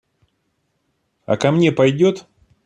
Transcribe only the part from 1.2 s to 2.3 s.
А ко мне пойдет?